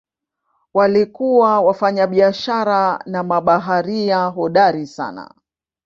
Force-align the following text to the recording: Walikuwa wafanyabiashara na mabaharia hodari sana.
Walikuwa 0.73 1.61
wafanyabiashara 1.61 2.99
na 3.05 3.23
mabaharia 3.23 4.25
hodari 4.25 4.87
sana. 4.87 5.33